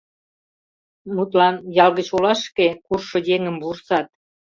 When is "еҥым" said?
3.35-3.55